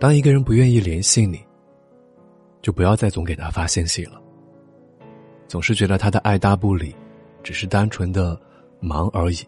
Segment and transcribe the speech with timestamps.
[0.00, 1.38] 当一个人不愿意联系你，
[2.62, 4.18] 就不要再总给他发信息了。
[5.46, 6.96] 总是觉得他的爱搭不理，
[7.42, 8.40] 只是单纯的
[8.80, 9.46] 忙而已。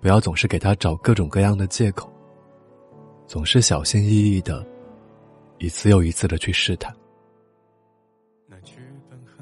[0.00, 2.08] 不要总是给他找各种各样的借口，
[3.26, 4.64] 总是小心翼翼的，
[5.58, 6.94] 一次又一次的去试探。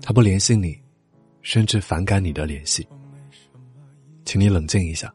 [0.01, 0.75] 他不联系你，
[1.43, 2.89] 甚至反感你的联系，
[4.25, 5.13] 请你冷静一下，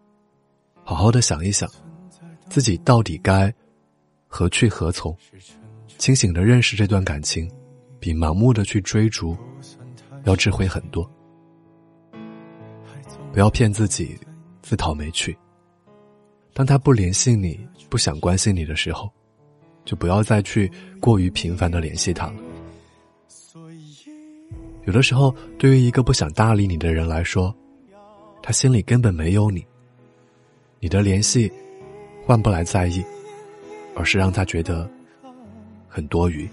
[0.84, 1.68] 好好的想一想，
[2.48, 3.52] 自己到底该
[4.38, 5.18] 何去何从？
[5.98, 7.50] 清醒的认识这段感情，
[8.00, 9.36] 比盲目的去追逐
[10.26, 11.10] 要智慧很多。
[13.34, 14.16] 不要骗自己，
[14.62, 15.36] 自讨没趣。
[16.54, 19.12] 当他不联系你，不想关心你的时候，
[19.86, 22.36] 就不要再去过于频繁的联系他了。
[24.86, 27.52] 有的时候，对于一个不想搭理你的人来说，
[28.44, 29.66] 他心里根本没有你。
[30.80, 31.52] 你的联系
[32.24, 33.04] 换不来在意，
[33.98, 34.90] 而是让他觉得
[35.90, 36.48] 很多余。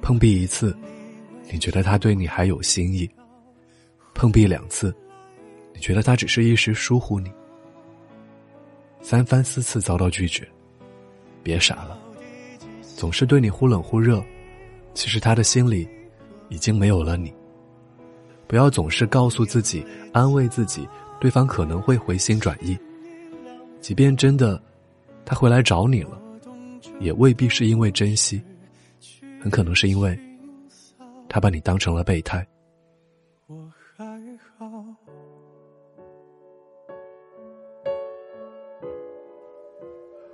[0.00, 0.76] 碰壁一次，
[1.50, 3.08] 你觉得他对你还有心意；
[4.14, 4.94] 碰壁两次，
[5.74, 7.28] 你觉得他只是一时疏忽你；
[9.02, 10.48] 三番四次遭到拒绝，
[11.42, 11.98] 别傻了，
[12.96, 14.22] 总是对你忽冷忽热。
[14.94, 15.88] 其实他的心里
[16.48, 17.32] 已经没有了你。
[18.46, 20.88] 不要总是告诉自己、安慰自己，
[21.20, 22.76] 对方可能会回心转意。
[23.80, 24.60] 即便真的
[25.24, 26.20] 他回来找你了，
[27.00, 28.42] 也未必是因为珍惜，
[29.40, 30.18] 很可能是因为
[31.28, 32.46] 他把你当成了备胎。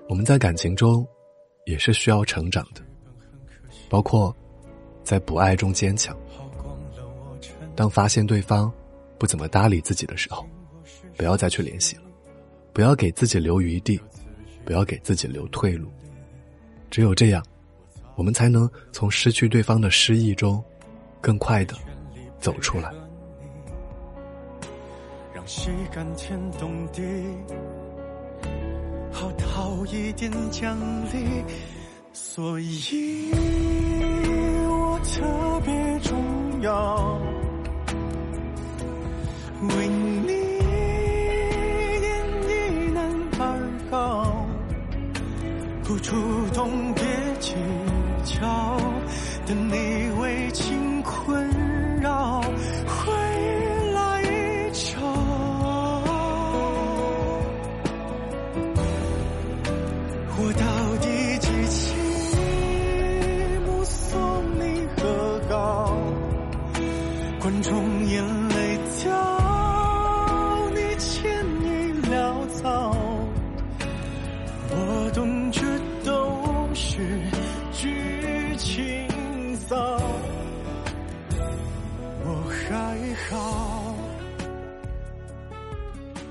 [0.09, 1.07] 我们在感情中
[1.65, 2.81] 也是需要成长的，
[3.89, 4.35] 包括。
[5.07, 6.19] 在不爱中坚强。
[7.77, 8.73] 当发现对方
[9.21, 10.45] 不怎么搭理自己的时候，
[11.17, 12.03] 不要再去联系了，
[12.77, 13.99] 不要给自己留余地，
[14.63, 15.89] 不要给自己留退路。
[16.91, 17.43] 只有这样，
[18.17, 20.63] 我们才能从失去对方的失意中，
[21.23, 21.75] 更快的
[22.39, 22.93] 走出来。
[25.35, 27.01] 让心甘天动地，
[29.11, 31.43] 好讨一点奖励，
[32.13, 33.33] 所以
[34.69, 35.01] 我。
[35.15, 35.23] 特
[35.65, 37.16] 别重要，
[45.87, 46.11] 不主
[46.53, 47.05] 动别
[47.39, 47.55] 计
[48.25, 48.77] 较，
[49.47, 50.86] 等你为情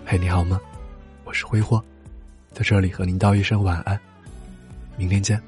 [0.08, 0.62] 嘿你好吗？
[1.24, 1.84] 我是挥霍
[2.54, 4.00] 在这里和您道一声晚安。
[4.98, 5.42] 明天见。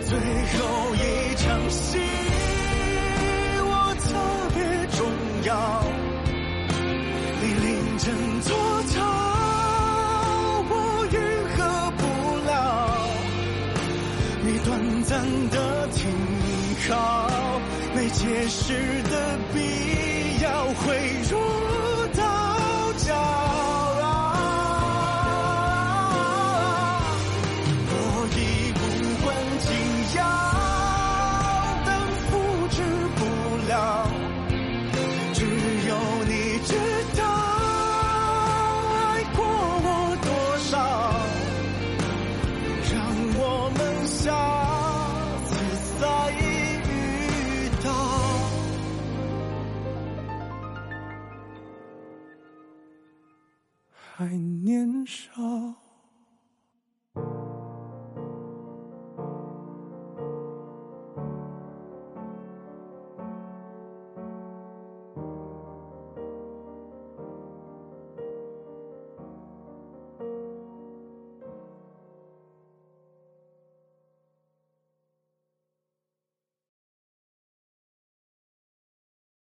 [0.00, 1.98] 最后一场戏
[3.58, 4.14] 我特
[4.54, 4.62] 别
[4.96, 5.04] 重
[5.42, 5.82] 要
[7.42, 8.56] 你临阵做
[18.10, 19.58] 解释的必
[20.42, 20.96] 要，会
[21.28, 21.36] 入
[22.14, 22.22] 到
[22.98, 24.04] 骄傲。
[27.88, 27.94] 我
[28.36, 28.38] 已
[28.72, 28.80] 不
[29.24, 29.26] 管
[29.60, 29.66] 紧
[30.16, 30.18] 要，
[31.84, 31.88] 但
[32.26, 32.30] 复
[32.68, 32.76] 制
[33.16, 33.20] 不
[33.68, 33.74] 了，
[35.34, 35.38] 只
[35.88, 35.90] 有
[36.26, 36.30] 你
[36.64, 36.95] 知道。
[54.18, 54.24] 还
[54.64, 55.85] 年少。